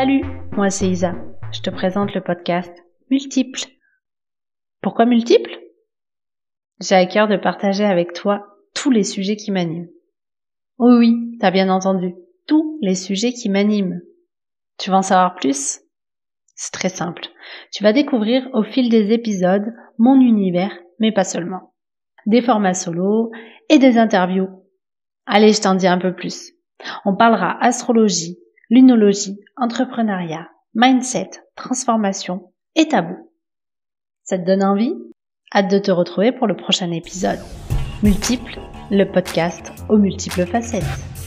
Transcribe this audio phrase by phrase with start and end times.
[0.00, 1.14] Salut, moi c'est Isa.
[1.52, 2.72] Je te présente le podcast
[3.10, 3.60] Multiple.
[4.80, 5.50] Pourquoi multiple?
[6.80, 9.90] J'ai à cœur de partager avec toi tous les sujets qui m'animent.
[10.78, 12.14] Oui, oui, t'as bien entendu,
[12.46, 14.00] tous les sujets qui m'animent.
[14.78, 15.80] Tu veux en savoir plus?
[16.54, 17.26] C'est très simple.
[17.70, 21.74] Tu vas découvrir au fil des épisodes mon univers, mais pas seulement.
[22.24, 23.32] Des formats solo
[23.68, 24.48] et des interviews.
[25.26, 26.52] Allez, je t'en dis un peu plus.
[27.04, 28.38] On parlera astrologie,
[28.70, 33.16] lunologie, entrepreneuriat, mindset, transformation et tabou.
[34.22, 34.94] Ça te donne envie?
[35.52, 37.40] Hâte de te retrouver pour le prochain épisode.
[38.04, 38.60] Multiple,
[38.92, 41.19] le podcast aux multiples facettes.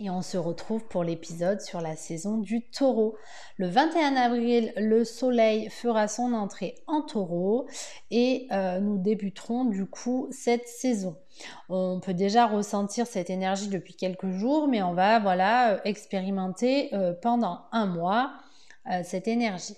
[0.00, 3.16] Et on se retrouve pour l'épisode sur la saison du taureau.
[3.56, 7.66] Le 21 avril, le soleil fera son entrée en taureau
[8.10, 11.16] et euh, nous débuterons du coup cette saison.
[11.68, 16.94] On peut déjà ressentir cette énergie depuis quelques jours, mais on va voilà euh, expérimenter
[16.94, 18.32] euh, pendant un mois
[19.04, 19.76] cette énergie.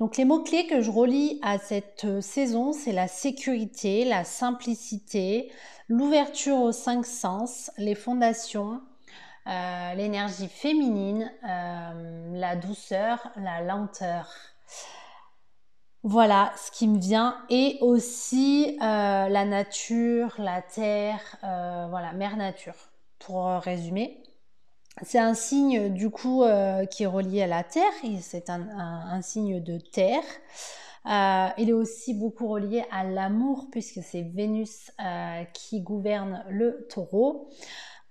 [0.00, 5.52] Donc les mots-clés que je relis à cette saison, c'est la sécurité, la simplicité,
[5.86, 8.80] l'ouverture aux cinq sens, les fondations,
[9.48, 14.28] euh, l'énergie féminine, euh, la douceur, la lenteur.
[16.04, 17.36] Voilà ce qui me vient.
[17.50, 22.76] Et aussi euh, la nature, la terre, voilà, mère nature,
[23.18, 24.22] pour résumer.
[25.02, 26.44] C'est un signe du coup
[26.90, 30.22] qui est relié à la terre, c'est un, signe de terre.
[31.56, 34.90] il est aussi beaucoup relié à l'amour puisque c'est Vénus
[35.54, 37.48] qui gouverne le taureau.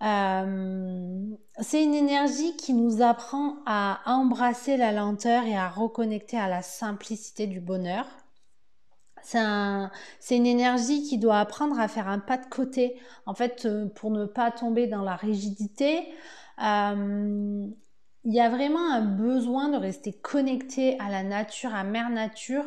[0.02, 6.48] Euh, c'est une énergie qui nous apprend à embrasser la lenteur et à reconnecter à
[6.48, 8.08] la simplicité du bonheur.
[9.24, 13.88] C'est une énergie qui doit apprendre à faire un pas de côté, en fait, euh,
[13.88, 16.00] pour ne pas tomber dans la rigidité.
[16.64, 17.68] Euh,
[18.24, 22.66] il y a vraiment un besoin de rester connecté à la nature, à mère nature,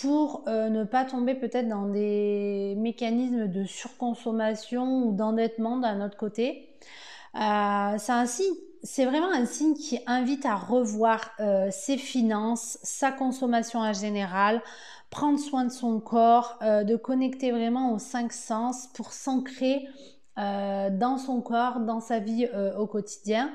[0.00, 6.16] pour euh, ne pas tomber peut-être dans des mécanismes de surconsommation ou d'endettement d'un autre
[6.16, 6.68] côté.
[7.34, 7.96] Euh,
[8.84, 14.62] c'est vraiment un signe qui invite à revoir euh, ses finances, sa consommation en général,
[15.10, 19.88] prendre soin de son corps, de connecter vraiment aux cinq sens pour s'ancrer
[20.36, 23.50] dans son corps, dans sa vie au quotidien.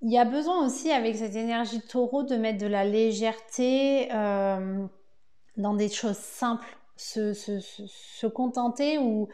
[0.00, 4.86] Il y a besoin aussi avec cette énergie taureau de mettre de la légèreté euh,
[5.56, 9.28] dans des choses simples, se, contenter ou,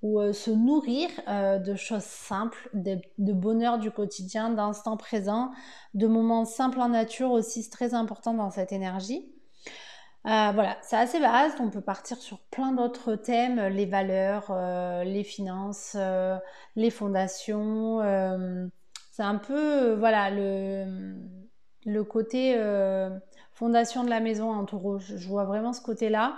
[0.00, 5.50] ou euh, se nourrir euh, de choses simples, de, bonheur du quotidien, d'instant présent,
[5.92, 9.30] de moments simples en nature aussi, c'est très important dans cette énergie.
[10.24, 14.50] voilà, c'est assez vaste, on peut partir sur plein d'autres thèmes, les valeurs,
[15.04, 15.94] les finances,
[16.74, 18.00] les fondations
[19.16, 19.54] c'est un peu,
[19.92, 23.08] euh, voilà, le, côté euh,
[23.54, 24.98] fondation de la maison en taureau.
[24.98, 26.36] Je, vois vraiment ce côté-là.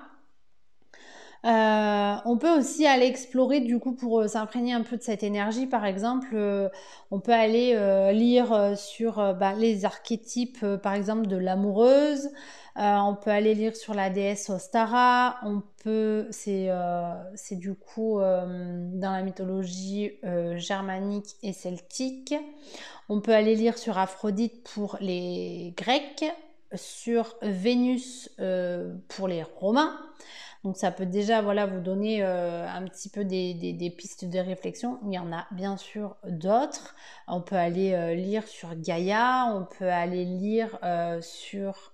[1.45, 5.67] Euh, on peut aussi aller explorer du coup pour s'imprégner un peu de cette énergie.
[5.67, 6.37] Par exemple,
[7.11, 7.75] on peut aller
[8.13, 12.29] lire sur bah, les archétypes, par exemple, de l'amoureuse.
[12.77, 15.37] on peut aller lire sur la déesse Ostara.
[15.45, 16.69] On peut, c'est
[17.53, 20.13] du coup dans la mythologie
[20.57, 22.35] germanique et celtique.
[23.09, 26.25] On peut aller lire sur Aphrodite pour les Grecs,
[26.75, 28.29] sur Vénus
[29.09, 29.97] pour les Romains.
[30.65, 34.99] Donc ça peut déjà voilà, vous donner euh, un petit peu des, pistes de réflexion.
[35.07, 36.95] Il y en a bien sûr d'autres.
[37.27, 41.93] On peut aller euh, lire sur Gaïa, on peut aller lire euh, sur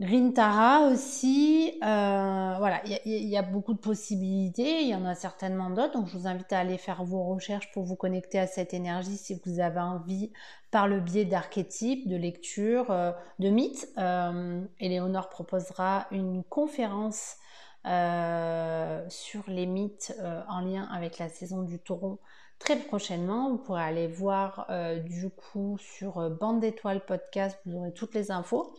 [0.00, 5.70] Rintara aussi, euh, voilà, il y, a beaucoup de possibilités, il y en a certainement
[5.70, 8.74] d'autres, donc je vous invite à aller faire vos recherches pour vous connecter à cette
[8.74, 10.30] énergie si vous avez envie
[10.70, 13.10] par le biais d'archétypes, de lectures, euh,
[13.40, 13.88] de mythes.
[13.98, 17.36] Euh, Éléonore proposera une conférence
[17.84, 20.14] sur les mythes
[20.48, 22.20] en lien avec la saison du taureau
[22.58, 23.50] très prochainement.
[23.50, 24.66] Vous pourrez aller voir
[25.06, 28.74] du coup sur Bande d'étoiles podcast, vous aurez toutes les infos.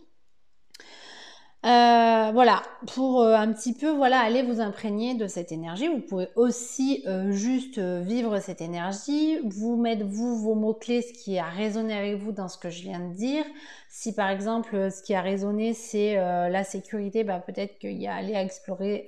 [1.66, 2.62] Euh, voilà,
[2.94, 5.88] pour euh, un petit peu voilà aller vous imprégner de cette énergie.
[5.88, 11.12] Vous pouvez aussi euh, juste vivre cette énergie, vous mettre vous vos mots clés, ce
[11.12, 13.44] qui a résonné avec vous dans ce que je viens de dire.
[13.92, 18.14] Si par exemple ce qui a résonné c'est la sécurité, bah, peut-être qu'il y a
[18.14, 19.06] aller à explorer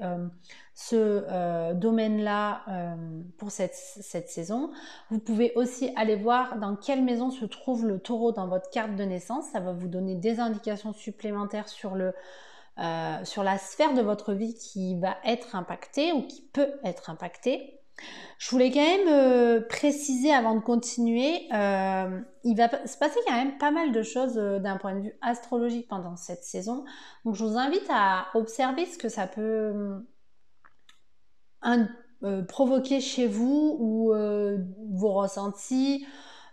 [0.75, 4.71] ce euh, domaine-là euh, pour cette, cette, saison.
[5.11, 8.97] Vous pouvez aussi aller voir dans quelle maison se trouve le taureau dans votre carte
[8.97, 9.45] de naissance.
[9.53, 12.15] Ça va vous donner des indications supplémentaires sur, le,
[12.79, 17.11] euh, sur la sphère de votre vie qui va être impactée ou qui peut être
[17.11, 17.82] impactée.
[18.39, 23.71] Je voulais quand même préciser avant de continuer, il va se passer quand même pas
[23.71, 26.85] mal de choses d'un point de vue astrologique pendant cette saison.
[27.25, 30.03] Donc je vous invite à observer ce que ça peut
[32.25, 34.59] euh, provoquer chez vous ou euh,
[34.93, 36.07] vos ressentis,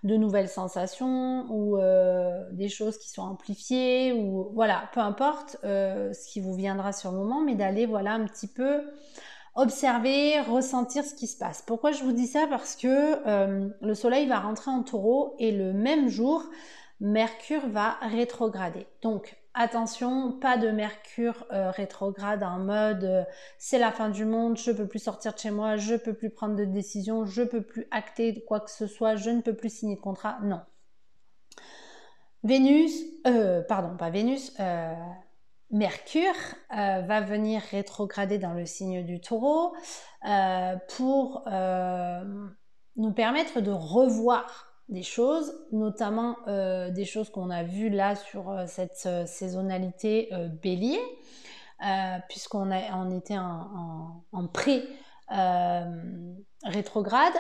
[0.04, 6.32] de nouvelles sensations ou euh, des choses qui sont amplifiées ou voilà, peu importe ce
[6.32, 8.82] qui vous viendra sur le moment, mais d'aller voilà un petit peu
[9.56, 11.62] observer, ressentir ce qui se passe.
[11.62, 12.48] Pourquoi je vous dis ça?
[12.48, 13.20] Parce que
[13.82, 16.44] le soleil va rentrer en taureau et le même jour,
[17.00, 18.86] Mercure va rétrograder.
[19.02, 23.24] Donc attention, pas de Mercure euh, rétrograde en mode euh,
[23.58, 26.30] c'est la fin du monde, je peux plus sortir de chez moi, je peux plus
[26.30, 29.74] prendre de décision, je peux plus acter quoi que ce soit, je ne peux plus
[29.74, 30.40] signer de contrat.
[30.44, 30.62] Non.
[32.44, 34.54] Vénus, euh, pardon, pas Vénus,
[35.72, 36.36] Mercure
[36.70, 39.76] va venir rétrograder dans le signe du taureau
[40.88, 41.44] pour
[42.96, 48.50] nous permettre de revoir des choses, notamment euh, des choses qu'on a vues là sur
[48.50, 50.30] euh, cette euh, saisonnalité
[50.62, 51.00] bélier,
[52.28, 54.84] puisqu'on on était en, en, pré
[56.66, 57.34] rétrograde.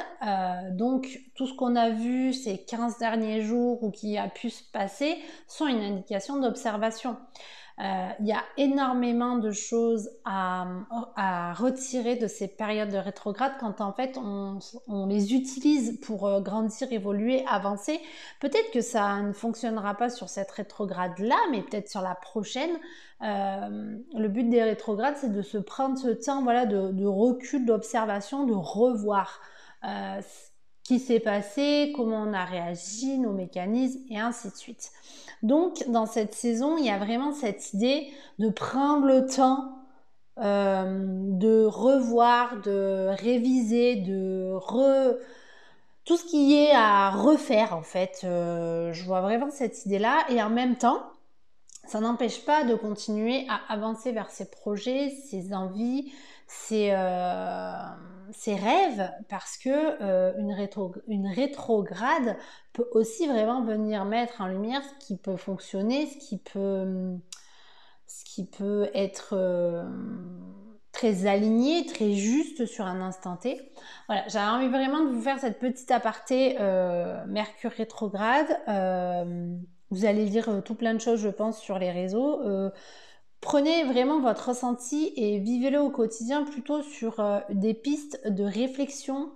[0.78, 4.64] donc tout ce qu'on a vu ces 15 derniers jours ou qui a pu se
[4.72, 5.18] passer
[5.48, 7.18] sont une indication d'observation.
[7.82, 10.66] Euh, il y a énormément de choses à,
[11.58, 14.60] retirer de ces périodes de rétrograde quand en fait on,
[15.08, 18.02] les utilise pour euh, grandir, évoluer, avancer.
[18.42, 22.72] Peut-être que ça ne fonctionnera pas sur cette rétrograde-là, mais peut-être sur la prochaine.
[23.22, 28.46] Euh, le but des rétrogrades, c'est de se prendre ce temps voilà, de, recul, d'observation,
[28.46, 29.40] de revoir
[30.90, 34.92] qui s'est passé, comment on a réagi, nos mécanismes, et ainsi de suite.
[35.44, 38.08] Donc, dans cette saison, il y a vraiment cette idée
[38.40, 39.76] de prendre le temps
[40.40, 45.14] euh, de revoir, de réviser, de re...
[46.06, 48.22] tout ce qui est à refaire en fait.
[48.24, 51.04] Euh, je vois vraiment cette idée-là et en même temps,
[51.88, 56.12] ça n'empêche pas de continuer à avancer vers ses projets, ses envies,
[56.48, 57.84] ses, euh,
[58.48, 60.34] rêves parce que euh,
[61.08, 62.38] une rétrograde
[62.74, 67.18] peut aussi vraiment venir mettre en lumière ce qui peut fonctionner, ce qui peut,
[68.08, 69.84] ce qui peut être euh,
[70.92, 73.72] très aligné, très juste sur un instant T.
[74.08, 76.58] Voilà, j'avais envie vraiment de vous faire cette petite aparté
[77.28, 78.60] Mercure rétrograde.
[79.92, 82.42] Vous allez lire tout plein de choses, je pense, sur les réseaux.
[83.42, 89.32] Prenez vraiment votre ressenti et vivez-le au quotidien plutôt sur euh, des pistes de réflexion,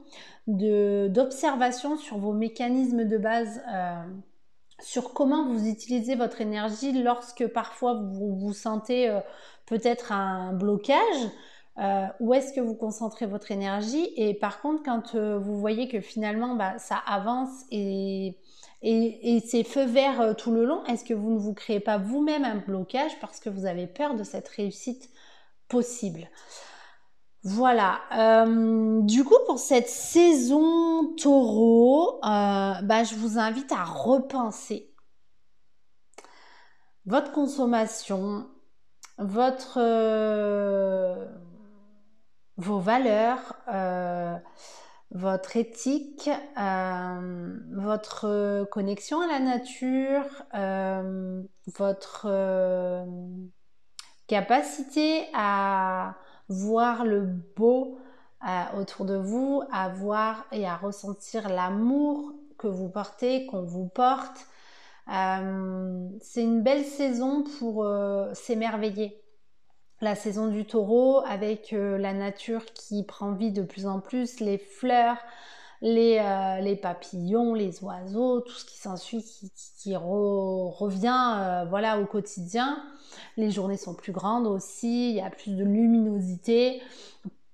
[0.48, 4.04] d'observation sur vos mécanismes de base, euh,
[4.82, 9.22] sur comment vous utilisez votre énergie lorsque parfois vous vous sentez euh,
[9.68, 11.30] peut-être un blocage.
[12.20, 14.12] où est-ce que vous concentrez votre énergie?
[14.18, 18.38] Et par contre quand vous voyez que finalement bah, ça avance et
[18.86, 21.98] et, ces feux verts euh, tout le long, est-ce que vous ne vous créez pas
[21.98, 25.10] vous-même un blocage parce que vous avez peur de cette réussite
[25.70, 26.30] possible?
[27.44, 28.02] Voilà.
[28.14, 34.94] Euh, du coup, pour cette saison taureau, euh, bah, je vous invite à repenser
[37.06, 38.48] votre consommation,
[39.18, 39.80] votre,
[42.58, 43.56] vos valeurs,
[45.12, 46.30] votre éthique,
[47.94, 51.44] votre connexion à la nature, euh,
[51.76, 53.06] votre euh,
[54.28, 56.16] capacité à
[56.50, 57.22] voir le
[57.56, 57.98] beau
[58.78, 64.48] autour de vous, à voir et à ressentir l'amour que vous portez, qu'on vous porte.
[65.08, 67.88] C'est une belle saison pour
[68.34, 69.24] s'émerveiller
[70.04, 74.40] la saison du taureau avec euh, la nature qui prend vie de plus en plus,
[74.40, 75.18] les fleurs,
[75.84, 79.24] les, euh, papillons, les oiseaux, tout ce qui s'ensuit
[79.78, 82.84] qui, revient euh, voilà, au quotidien.
[83.38, 86.82] Les journées sont plus grandes aussi, il y a plus de luminosité,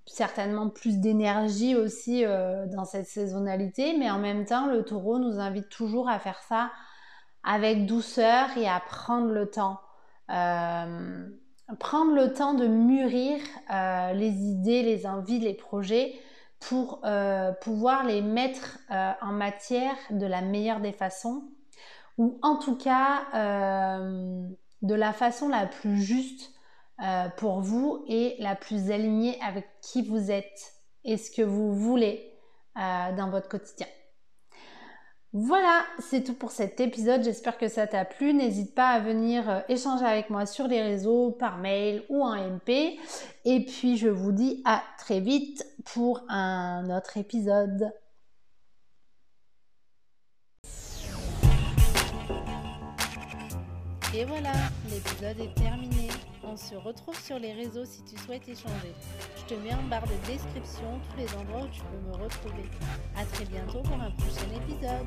[0.05, 5.67] certainement plus d'énergie aussi dans cette saisonnalité, mais en même temps, le taureau nous invite
[5.67, 6.71] toujours à faire ça
[7.43, 9.79] avec douceur et à prendre le temps
[11.77, 13.39] prendre le temps de mûrir
[13.71, 16.13] euh, les idées, les envies, les projets
[16.59, 21.43] pour euh, pouvoir les mettre euh, en matière de la meilleure des façons
[22.17, 23.23] ou en tout cas
[24.81, 26.51] de la façon la plus juste
[27.01, 30.73] euh, pour vous et la plus alignée avec qui vous êtes
[31.05, 32.33] et ce que vous voulez
[32.77, 33.87] euh, dans votre quotidien.
[35.31, 37.23] Voilà, c'est tout pour cet épisode.
[37.23, 38.33] J'espère que ça t'a plu.
[38.33, 42.35] N'hésite pas à venir euh, échanger avec moi sur les réseaux, par mail ou en
[42.35, 42.97] MP.
[43.45, 47.91] Et puis, je vous dis à très vite pour un autre épisode.
[54.15, 54.53] Et voilà,
[54.89, 55.98] l'épisode est terminé.
[56.51, 58.95] On se retrouve sur les réseaux si tu souhaites échanger.
[59.37, 62.63] Je te mets en barre de description tous les endroits où tu peux me retrouver.
[63.15, 65.05] A très bientôt pour un prochain épisode.